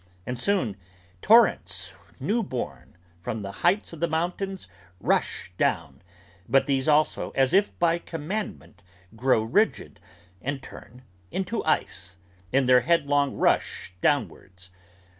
[0.25, 0.77] And soon
[1.21, 4.67] torrents newborn, from the heights of The mountains
[4.99, 6.01] rush down:
[6.49, 8.81] but these also, as if by commandment
[9.15, 9.99] Grow rigid,
[10.41, 12.17] and, turn into ice,
[12.51, 14.71] in their headlong rush downwards!